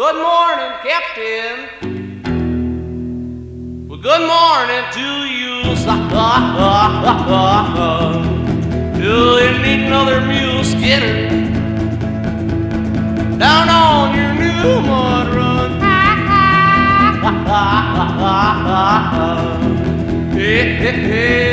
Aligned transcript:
Good 0.00 0.16
morning, 0.16 0.72
Captain. 0.82 1.56
Well, 3.86 4.00
good 4.00 4.24
morning 4.26 4.84
to 4.96 5.08
you. 5.28 5.60
Do 8.96 9.04
you 9.44 9.52
need 9.60 9.80
another 9.88 10.18
mule 10.22 10.64
skidder 10.64 11.28
down 13.38 13.68
on 13.68 14.14
your 14.16 14.32
new 14.32 14.80
mud 14.88 15.34
run? 15.34 15.70
hey, 20.32 20.76
Hey, 20.76 20.92
hey, 20.92 21.49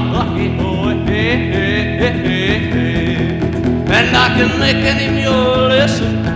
And 3.92 4.16
I 4.16 4.28
can 4.36 4.58
make 4.58 4.76
any 4.76 5.08
mule 5.14 5.68
listen, 5.68 6.26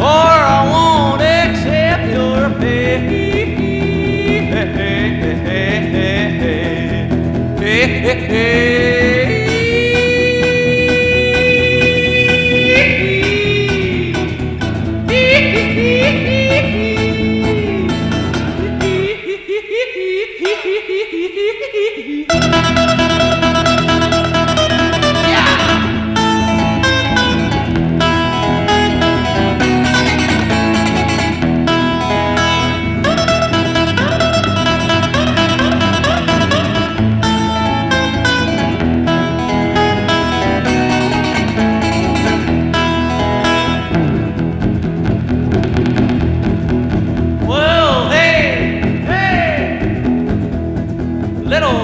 or 0.00 0.30
I 0.56 0.58
won't 0.72 1.20
accept 1.20 2.10
your 2.10 2.48
pay. 2.58 3.20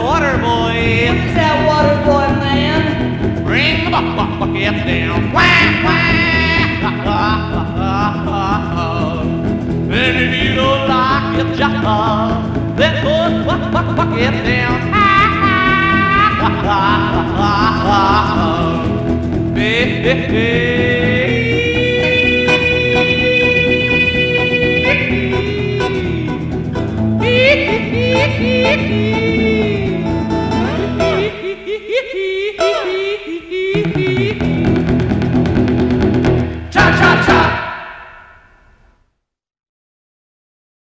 water 0.08 0.38
boy, 0.38 1.12
that 1.36 1.56
water 1.68 1.96
boy, 2.08 2.28
man? 2.40 2.80
bring 3.44 3.84
the 3.84 3.90
buck, 3.90 4.08
buck, 4.16 4.32
bucket 4.40 4.76
down. 4.88 5.32
Wah, 5.34 5.84
wah. 5.84 6.08
And 10.00 10.14
if 10.24 10.32
you 10.42 10.50
don't 10.54 10.88
like 10.88 11.36
your 11.36 11.50
job, 11.60 11.84
uh, 11.84 12.28
then 12.78 12.92
put 13.04 13.30
buck, 13.46 13.62
buck, 13.70 13.88
bucket 13.96 14.36
down. 14.48 14.76
Hey, 19.54 19.84
hey, 20.02 20.20
hey. 20.32 20.98
Yeah. 32.58 32.97